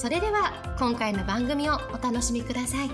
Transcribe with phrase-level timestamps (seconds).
[0.00, 2.90] それでは今回の番組をお楽しみください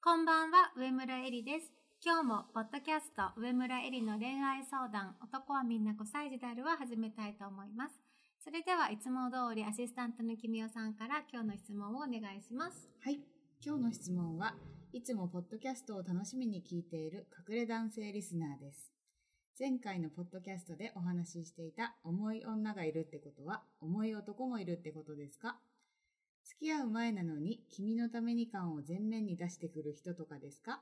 [0.00, 1.70] こんばんは、上村えりです。
[2.02, 8.00] 今日も、ポッドキャスト、上村えりの恋愛相談、男はみんな5歳児であるは始めたいと思います。
[8.42, 12.88] それでは、いつも通りアシスタントのきみおさんから今日の質問をお願いします。
[13.04, 13.20] はい。
[13.62, 14.54] 今日の質問は
[14.96, 18.94] いつもポッドキャストを楽しみに聞いている隠れ男性リスナーです。
[19.60, 25.58] 前回のポッドキャストでお話ししていた重い女がいるってことは重い男もいるってことですか？
[26.46, 30.80] 付き合う前なのに君のために感を前面に出してくる人とかですか？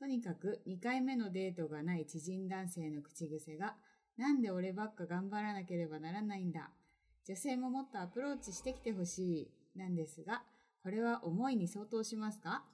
[0.00, 3.74] とにかく2回目のデートがない知人男性の口癖が
[4.16, 6.70] なんで俺ばっか頑張らなければならないんだ？
[7.26, 10.40] 女性ももっとアプローチしてきてほしいなんですが
[10.82, 12.64] これは思いに相当しますか？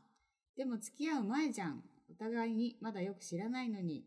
[0.56, 1.82] でも付き合う前じゃん。
[2.10, 4.04] お互いにまだよく知らないのに、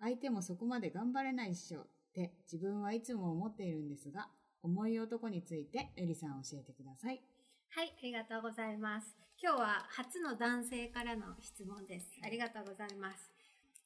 [0.00, 4.28] 相手もそこまで頑張れないっしょって自分はいつも思っているんですが、
[4.62, 7.22] 重い男についてエリさん教えてください。
[7.70, 9.16] はい、ありがとうございます。
[9.40, 12.08] 今日は初の男性からの質問です。
[12.24, 13.30] ありがとうございます。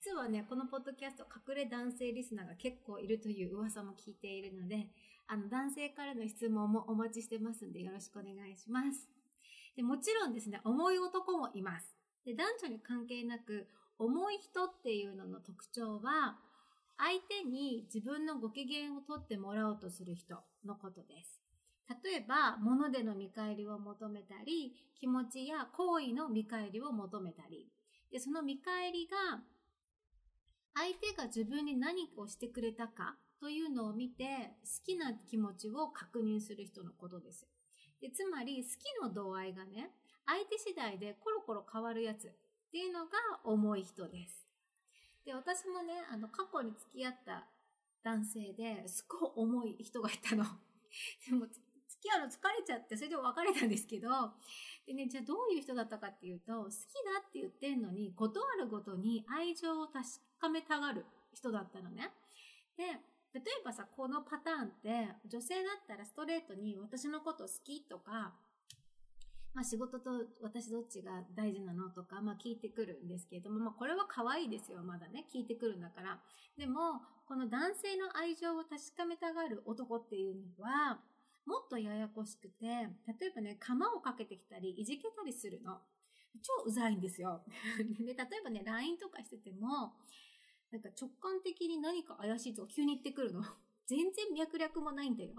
[0.02, 4.86] 実はね、このポッドキャスト、隠れ男性リスナーが結構いるという噂も聞いているので、
[5.26, 9.08] あの、男性からの質問もお待ちしてますんで、よろしくお願いします。
[9.76, 11.96] でもちろんですね、重い男もいます。
[12.24, 13.66] で男女に関係なく、
[13.98, 16.38] 重い人っていうのの特徴は、
[16.96, 21.40] 相手に自分のご機嫌をとってもらおうとする人のことです。
[22.04, 27.68] 例えば、物での見返りを求めたり、気持ちや行為の見返りを求めたり、
[28.12, 29.42] で、その見返りが、
[30.74, 37.46] 相手が自分に何をしてくれたかというのを見て、好きな気持ちを確認する人のことです。
[38.00, 39.90] でつまり、好きの度合いがね、
[40.26, 42.30] 相手次第でコロコロ変わるやつっ
[42.70, 43.10] ていうのが
[43.44, 44.46] 重い人です。
[45.24, 47.46] で、私もね、あの、過去に付き合った
[48.02, 50.44] 男性ですごい重い人がいたの。
[51.28, 51.60] でも、付
[52.00, 54.08] き合うの疲れちゃって、それで別れたんですけど、
[54.86, 60.06] でね、じゃあどういう人だったかっていうと、好きだって言ってんのに、ことあるごとに愛情を確
[60.38, 62.10] かめたがる人だったのね。
[62.76, 62.98] で、
[63.32, 68.34] 例えばさ、このパターンって、女性だったらストレートに私のこと好きとか、
[69.54, 70.10] まあ仕事と
[70.42, 75.26] 私どっちが大事なのとか、まあ聞いてくるんですけれども、まあこれは可愛いですよ、まだね。
[75.32, 76.18] 聞いてくるんだから。
[76.58, 81.00] でも、この男性の愛情を確かめたがる男っていうのは、
[81.46, 85.78] もっとややこしくて、例えばね、釜をかけてきたり、いじけたりするの。
[86.42, 87.42] 超うざいんですよ。
[87.98, 89.94] で、例えばね、LINE とかしてても、
[90.70, 93.42] なんか直感的に何か怪しいと急に言ってくるの。
[93.86, 95.32] 全然脈略もないんだよ。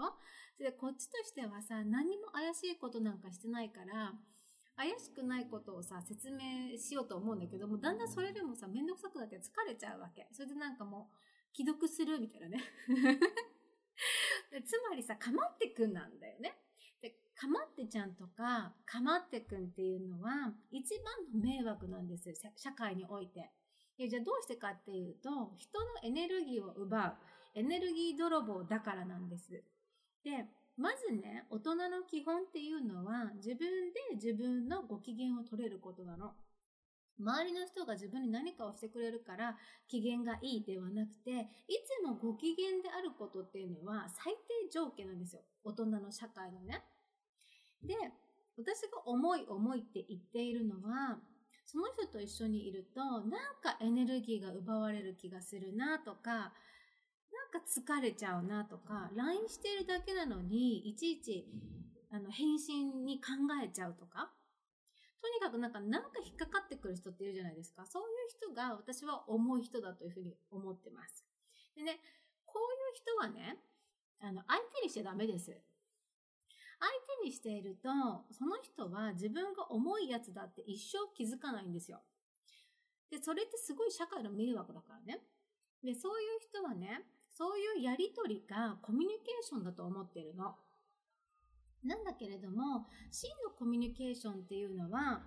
[0.57, 4.13] それでこっちとしてはさ、何も怪しいことなんかしてないから、
[4.75, 10.27] 怪しくないことをさ、説明しようと思うんだけども、だんだんそれでもさ、めんどくさくなって疲れちゃうわけ。
[10.33, 12.61] それでなんかもう、既読するみたいなね。
[14.65, 16.59] つまりさ、かまってくんなんだよね。
[17.01, 23.51] で、かまってちゃんとか、かまってくんっていうのは、一番の迷惑なんですよ、社会において。
[24.01, 27.13] でじゃあどうしてかっていうと、人のエネルギーを奪う、
[27.53, 29.63] エネルギー泥棒だからなんです。
[30.23, 33.59] で、まずね、大人の基本っていうのは、自分
[33.93, 36.31] で自分のご機嫌を取れることなの。
[37.19, 39.55] 周りの人が自分に何かをしてくれるから
[39.87, 44.33] 機嫌がいいではなくて、いつもご機嫌であることっていうのは最
[44.65, 45.43] 低条件なんですよ。
[45.63, 46.81] 大人の社会のね。
[47.83, 47.93] で、
[48.57, 51.19] 私が重い重いって言っているのは、
[51.71, 53.21] その人と一緒にいると、なん
[53.63, 56.51] かエネルギーが奪われる気がするなとか、なん
[57.49, 61.47] か疲れちゃうなとか、LINE しているだけなのに、いちいち、
[62.11, 63.31] あの、返信に考
[63.63, 64.33] えちゃうとか、
[65.21, 67.85] とにかくなんか、なんか引っかかってくる人っているじゃないですか。
[67.85, 71.25] そういう人が私は重い人だというふうに思ってます。
[71.73, 72.01] でね、
[72.45, 73.63] こういう人はね、
[74.19, 75.55] あの、相手にしちゃダメです。
[76.81, 76.91] 相
[77.21, 77.89] 手にしていると、
[78.33, 82.01] その人は自分が重いやつだって一生気づかないんですよ。
[83.11, 85.21] で、それってすごい社会の迷惑だからね。
[85.83, 90.55] で、そういう人はね、そういうやりとりがコミュニケーションだと思ってるの。
[91.83, 95.21] なんだけれども、真のコミュニケーションっていうのは、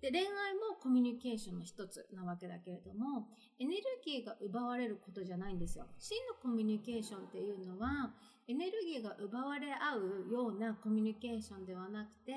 [0.00, 5.86] で、恋愛もコミュニケーションの一つなわけだけれども、エネルギーが奪われることじゃないんですよ。
[5.98, 8.14] 真のコミュニケーションっていうのは、
[8.48, 12.32] エネルギーが奪われ合うようなコミュニケーションではなくて、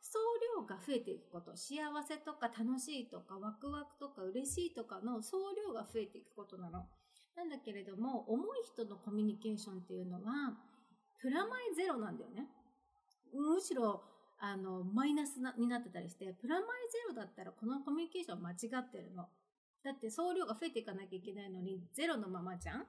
[0.00, 0.18] 総
[0.56, 6.86] 量が増えていくこと、幸せとか楽しいとかワクワクとか嬉しいとかの総量が増えていくことなの。
[7.36, 10.58] なんだけれども、重い人のコミュニケーションっていうのは、
[11.20, 12.48] プラマイゼロなんだよね。
[13.32, 14.02] むしろ、
[14.40, 19.28] あの、マイナスなになってたりして、プラマイゼロだったらこのコミュニケーション間違ってるの。
[19.82, 22.86] だって総量が増えていかなきゃいけないのに、ゼロのままじゃん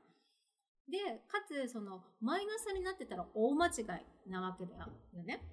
[0.90, 0.98] で、
[1.28, 3.72] かつ、その、マイナスになってたら大間違
[4.28, 5.44] いなわけだよね。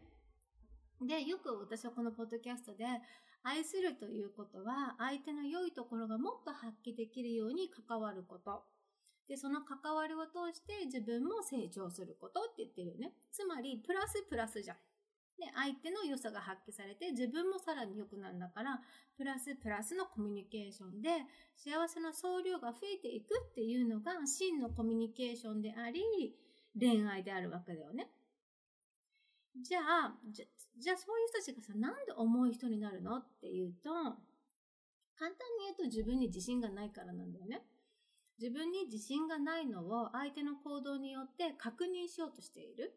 [1.00, 2.86] で、よく私はこのポッドキャストで、
[3.42, 8.64] 愛するということは、相手の良いところがもっと発揮できるように関わること。
[9.28, 13.12] で、その関わりを通して自分も成長することって言ってるよね。
[13.30, 14.76] つまり、プラスプラスじゃん。
[15.38, 18.80] で、相手の良さが発揮されて、自分もさらに良くなるんだから、
[19.16, 21.10] プラスプラスのコミュニケーションで、
[21.56, 26.02] 幸せの総量が増えていくっていうのが、真のコミュニケーションであり、
[26.78, 28.10] 恋愛であるわけだよね。
[29.62, 30.46] じゃあ、じゃ、
[30.78, 33.90] じゃあそういう人たちがさ、なんで重い人になるのっていうと、
[35.18, 37.62] 簡単に言うと自分に自信がないからなんだよね。
[38.38, 42.92] 自分に自信がないのを相手の行動によって確認しようとしている。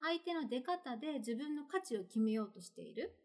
[0.00, 3.16] 相手の出方で自分の価値を決めようとしている。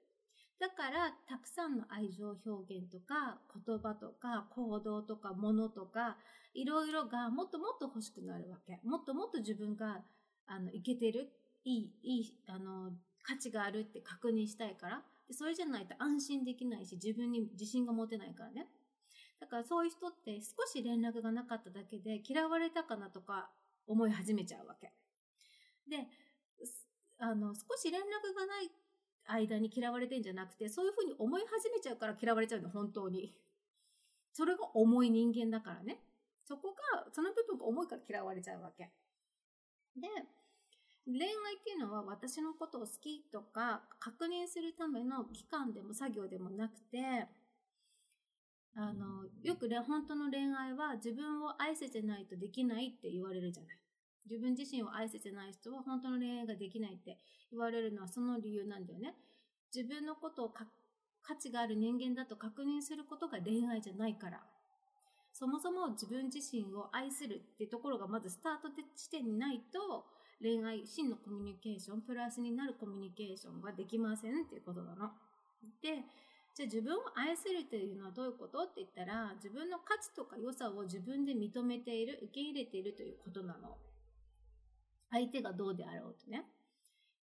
[0.59, 6.17] だから、たくさんの愛情表現とか、言葉とか、行動とか、ものとか、
[6.53, 8.79] いろいろがもっともっと欲しくなるわけ。
[8.83, 10.03] もっともっと自分が、
[10.47, 11.31] あの、いけてる、
[11.63, 12.91] いい、いい、あの、
[13.23, 15.03] 価値があるって確認したいから。
[15.31, 18.67] それじゃないと安心できないし、自分に自信が持てないからね。
[19.39, 23.49] だからそういう人って少し連絡がなかっただけで嫌われたかなとか
[23.87, 24.91] 思い始めちゃうわけ。
[25.89, 26.07] で、
[27.17, 28.71] あの、少し連絡がない
[29.25, 33.35] 間に嫌われてんじゃなくて、そういうふうに思い始めちゃうから嫌われちゃうの、本当に。
[34.33, 36.01] それが重い人間だからね。
[36.45, 38.91] そこが、その部分が重いから嫌われちゃうわけ。
[39.95, 40.07] で、
[41.05, 47.27] 恋愛っていうのは私のことを好きとか確認するための期間でも作業でもなくて、
[48.75, 53.77] あの、よくね、本当の恋愛は自分を愛せてないとできないって言われるじゃない。
[54.25, 57.17] 自分自身を愛せてない人は本当の恋愛ができないって
[57.51, 59.15] 言われるのはその理由なんだよね。
[59.73, 64.41] 自分のことを価値がある人間だと確認することが恋愛じゃないから。
[65.31, 70.05] そもそも自分自身を愛するってところがまずスタート地点にないと
[70.41, 75.11] 恋愛、真のコミュニケーション、プラスになるコミュニケーションができませんっていうことなの。
[75.81, 76.03] で、
[76.55, 78.63] じゃあ自分を愛するというのはどういうこと？
[78.63, 83.77] って言ったら、自分の価値とか良さを自分で認めている、受け入れているということなの。
[85.11, 86.45] 相手がどうであろうとね。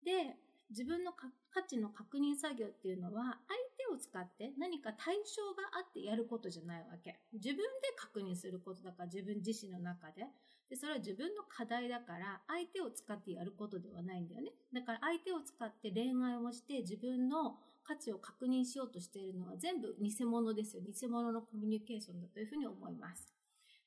[0.05, 0.37] で、
[0.71, 7.21] 自分の価値の確認作業っていうのは、相手を使って何か対象があってやることじゃないわけ。
[7.33, 7.65] 自分で
[7.97, 10.27] 確認することだから自分自身の中で。
[10.69, 14.51] で、それは自分の課題だから、相手を使ってやることではないんだよね。
[14.73, 20.83] だから相手を使って恋愛をして自分の価値を確認しようとしているのは全部偽物ですよ。
[20.83, 23.33] 偽物のコミュニケーションだというふうに思います。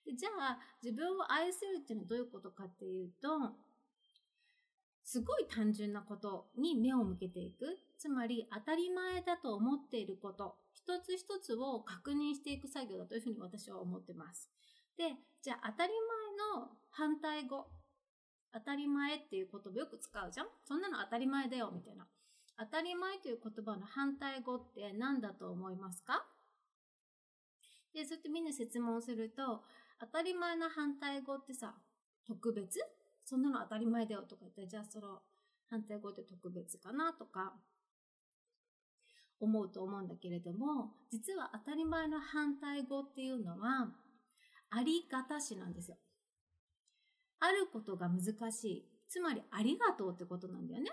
[0.06, 3.28] でじゃあ、自分を愛するっていうのはどういうことかっていうと、
[5.10, 7.80] すごい単純なことに目を向けていく。
[7.98, 14.52] つまり当たり前だと思っていること、一つ一つを確認していく作業だというふうに私は思ってます。
[15.00, 15.94] で、じゃあ当たり
[16.54, 17.66] 前の反対語。
[18.54, 22.06] 当たり前っていう言葉よく使うじゃんそんなの当たり前だよ、みたいな。
[22.60, 26.24] 当たり前という言葉の反対語って何だと思いますか？
[27.96, 29.64] で、そうやってみんな質問すると、
[30.00, 31.74] 当たり前の反対語ってさ、
[32.28, 32.80] 特別？
[33.30, 35.20] そんなの当たり前だよとか言ったら、じゃあその
[35.70, 37.54] 反対語って特別かなとか、
[39.40, 43.94] 思うと思うんだけれども、実は当たり前の反対語っていうのは、
[44.72, 45.98] ありがたしなんですよ。
[47.40, 48.90] あることが難しい。
[49.08, 50.90] つまり、ありがとうってことなんだよね。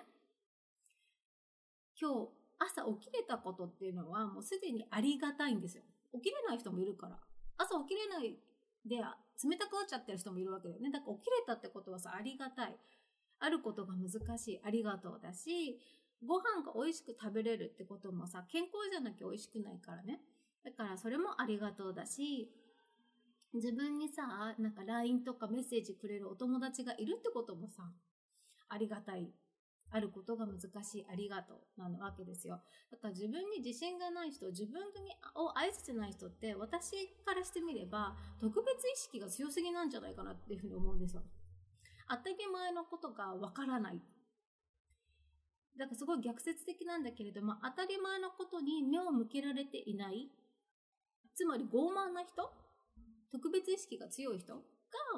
[1.99, 2.29] 今日、
[2.59, 5.83] 朝起きれたことっていうのは、もうすでにありがたいんですよ。
[6.13, 7.19] 起きれない人もいるから。
[7.57, 8.39] 朝起きれない
[8.87, 10.91] で、冷たくなっちゃってる人もいるわけだよね。
[10.91, 12.77] だから起きれたってことはさ、ありがたい。
[13.39, 14.61] あることが難しい。
[14.65, 15.79] ありがとうだし、
[16.25, 20.21] ご飯が美味しく食べれるってこともさ、健康じゃなきゃ美味しくないからね。
[20.65, 22.51] だからそれもありがとうだし、
[23.53, 27.91] 自分にさ、なんか LINE とかメッセージくれるお友達がいるってこともさ、
[28.69, 29.31] ありがたい。
[29.91, 32.61] あることが難しい、ありがとう、なわけですよ。
[32.91, 34.83] だから自分に自信がない人、自分
[35.35, 41.23] を愛せてない人って、私からしてみれば、特別意識が強すぎなんじゃないかなっていうふうに思うんですよ。
[42.09, 44.01] 当たり前のことがわからない。
[45.79, 50.31] だからすごい逆説的なんだけれども、当たり前のことに目を向けられていない。
[51.35, 52.51] つまり傲慢な人
[53.31, 54.63] 特別意識が強い人が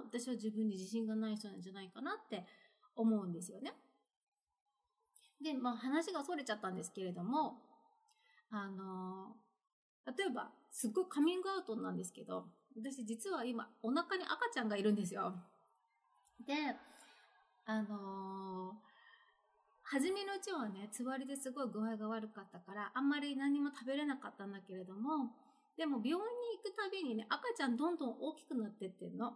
[0.04, 2.44] 私は自分に自信がない人なんじゃないかなって
[2.96, 3.72] 思うんですよね。
[5.42, 7.60] で、まあ話が逸れちゃったんですけれども、
[8.50, 9.36] あの
[10.06, 15.34] 例えば、すっごいカミングアウトなんですけど、私実は今お腹に赤ちゃんがいるんですよ。
[16.46, 16.54] で、
[17.66, 18.72] あの
[19.82, 25.32] 初めのうちはね、つわりですごい具合が悪かったから、あんまり何も食べれなかったんだけれども、
[25.76, 26.20] でも病院に
[26.58, 29.34] 行くたびにね、赤ちゃんどんどん大きくなってってんの。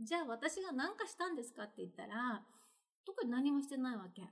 [0.00, 2.42] じゃあ私が何かしたんですかって言ったら、
[3.06, 4.22] 特に何もしてないわけ。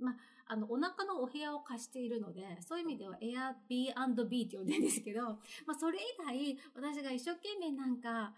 [0.00, 0.14] まあ、
[0.52, 5.22] あの、お腹のお部屋を貸しているので、そういう意味では Airbnb って呼んでるんですけど、
[5.64, 8.34] まあ、それ以外、私が一生懸命なんか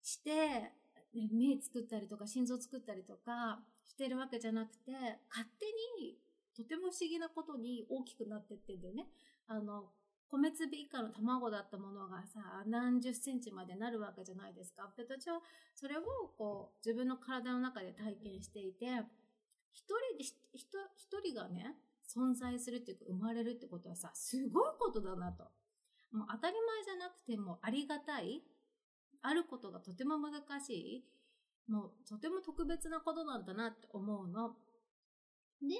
[0.00, 0.72] して、
[1.12, 4.92] ね、目作ったりとか心臓作ったりとかしてるわけじゃなくて、
[5.28, 5.66] 勝手
[6.00, 6.18] に
[6.56, 9.10] とても不思議なことに大きくなってってんだよね。
[9.46, 9.92] あの、
[10.30, 14.90] 米粒以下の卵だったものがさ、何十センチまでなるわけじゃないですか。
[14.96, 15.42] 私は
[15.74, 16.02] それを
[16.38, 18.86] こう、自分の体の中で体験していて、
[19.72, 21.76] 一人で、一人がね、
[22.06, 25.44] 存在するっていうか生まれるってことはさ、すごいことだなと。
[26.12, 28.42] もう当たり前じゃなくてもありがたい、
[29.22, 31.04] あることがとても難しい、
[31.70, 34.56] もうとても特別なことなんだなって思うの。
[35.62, 35.76] で、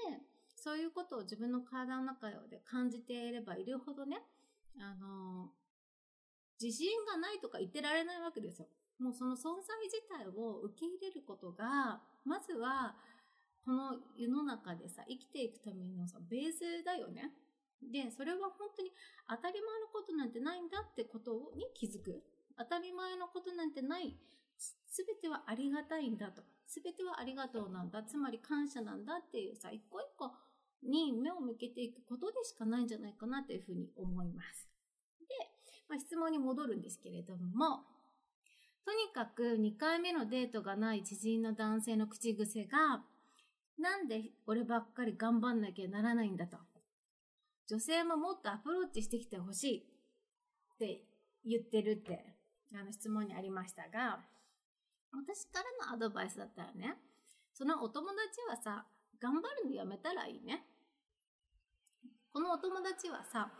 [0.56, 4.22] そういうことを自分の体の中で感じていればいるほどね、
[4.78, 5.50] あの、
[6.60, 8.68] 自信がないとか言ってられないわけですよ。
[8.98, 12.94] もうその存在自体を受け入れることが、まずは、
[13.64, 17.30] この世の中でさ、生きていくためのさ、ベースだよね。
[17.82, 18.90] で、それは本当に
[19.28, 22.22] 当たり前のことなんてないんだってことに気づく。
[22.58, 24.16] 当たり前のことなんてない。
[24.58, 26.42] すべてはありがたいんだと。
[26.66, 28.02] すべてはありがとうなんだ。
[28.02, 30.32] つまり感謝なんだっていうさ、一個一個
[30.82, 34.68] に目を向けていくことでしかないんじゃないかなというふうに思います。
[35.20, 35.26] で、
[35.88, 37.84] まあ、質問に戻るんですけれども、
[38.84, 43.04] とにかく2回目のデートがない知人の男性の口癖が、
[43.82, 46.56] なんで俺ばっかり頑張んなきゃならないんだと。
[47.68, 49.78] 女性ももっとアプローチしてきてほしい
[50.74, 51.04] って
[51.44, 52.24] 言ってるって
[52.72, 54.20] あの質問にありましたが、
[55.12, 56.94] 私からのアドバイスだったらね、
[57.52, 58.86] そのお友達はさ、
[59.20, 60.64] 頑張るのやめたらいいね。
[62.32, 63.50] このお友達はさ、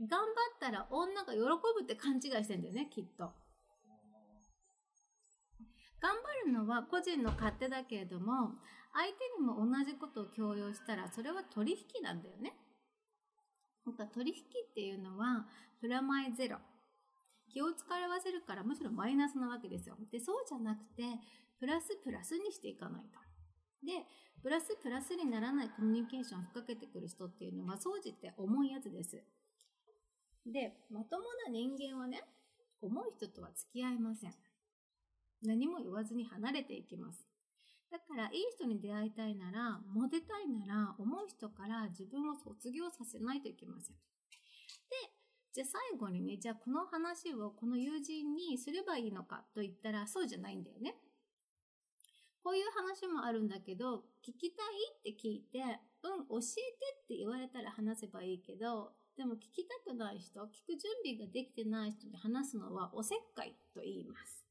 [0.00, 3.32] 頑張ったら女が喜ぶって勘違いしてんだよね、きっと。
[6.00, 8.58] 頑張るのは個人の勝手だけれども、
[8.92, 12.54] 相手にも同じことを強要したら、それは取引なんだよね。
[14.12, 15.46] 取引っていうのは、
[15.80, 16.58] プラマイゼロ。
[17.52, 19.96] 気を使わせるからむしろマイナスなわけですよ。
[20.12, 21.02] で、そうじゃなくて、
[21.58, 23.18] プラスプラスにしていかないと。
[23.84, 24.06] で、
[24.42, 29.22] プラスプラスにならないコミュニケーションを吹っかけてくる人っていうのは、総じて重いやつです。
[30.46, 32.22] で、まともな人間はね、
[32.80, 34.34] 重い人とは付き合いません。
[35.42, 37.29] 何も言わずに離れていきます。
[37.90, 43.96] だから、いい人に出会いたいなら、モテたいなら、重い人から自分を卒業させないといけません。
[43.96, 44.00] で、
[45.52, 50.94] じゃあ最後にね、じゃあこの話をこの友人にすればいいのかと言ったら、そうじゃないんだよね。
[52.42, 55.58] こういう話もあるんだけど、聞きたいって聞いて、
[56.02, 64.49] うん、教えてって言われたら話せばいいけど、でも聞きたくない人、聞く準備ができてない人に話すのはおせっかいと言います。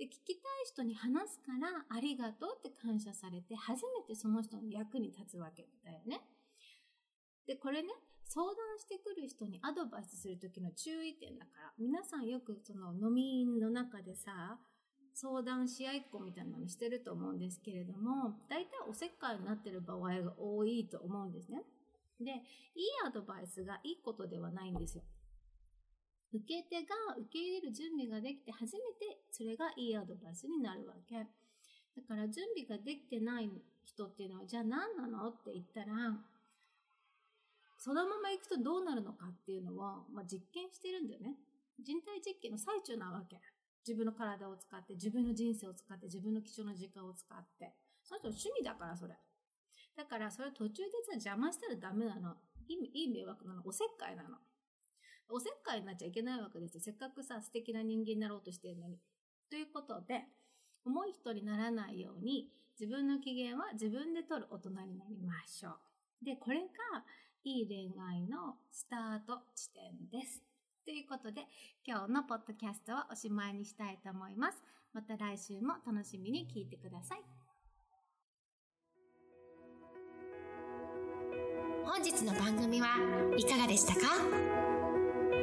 [0.00, 6.22] で、聞きたい人に話すから、ありがとうって感謝されて、初めてその人の役に立つわけだよね。
[7.46, 7.88] で、これね、
[8.24, 14.58] 相談してくる人にアドバイスするときの注意点だから、皆さんよくその飲みの中でさ、
[15.12, 21.62] 相談し合いっこみたいなのしてると思うんですけれども、大体おせっかいになってる場合が多いと思うんですね。
[22.18, 22.40] で、いい
[23.06, 25.04] アドバイスがいいことではないんですよ。
[26.32, 31.16] 受け手が受け入れる準備ができて初めてそれがいいアドバイスになるわけ。
[31.16, 31.26] だ
[32.06, 33.50] から準備ができてない
[33.84, 35.28] 人っていうのはじゃあ何なの？
[35.28, 36.16] って言ったら
[37.78, 41.36] そのまま行くとどうなるのかっていうのを、まあ、実験してるんだよね。
[41.82, 43.40] 人体実験の最中なわけ。
[43.88, 47.72] 自分の体を使って、自分の人生を使って、自分の貴重な時間を使って。
[48.04, 49.16] その人の趣味だから、それ。
[49.96, 52.36] だから、それ途中でさ、邪魔したらダメなの。
[52.68, 53.62] いい迷惑なの。
[53.64, 54.36] おせっかいなの。
[55.32, 56.80] おせっかいになっちゃいけないわけですよ。
[56.80, 58.98] せっかくさ、素敵な人間になろうとしてるのに。
[59.48, 60.24] ということで、
[60.84, 65.70] 重い人にならないように、自分の機嫌は自分で取る大人になりましょ
[66.22, 66.24] う。
[66.24, 66.66] で、これが、
[67.42, 70.42] いい恋愛のスタート地点です。
[70.84, 71.46] ということで、
[71.86, 74.62] 今日のポッドキャストはおしまいにしたいと思います。
[74.92, 77.22] また来週も楽しみに聞いてください。
[81.84, 82.96] 本日の番組は
[83.36, 84.69] いかがでしたか？